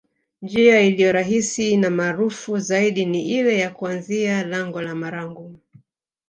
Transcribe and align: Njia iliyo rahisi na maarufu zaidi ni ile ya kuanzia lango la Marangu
Njia 0.41 0.81
iliyo 0.81 1.11
rahisi 1.11 1.77
na 1.77 1.89
maarufu 1.89 2.57
zaidi 2.59 3.05
ni 3.05 3.21
ile 3.37 3.57
ya 3.59 3.69
kuanzia 3.69 4.43
lango 4.43 4.81
la 4.81 4.95
Marangu 4.95 5.59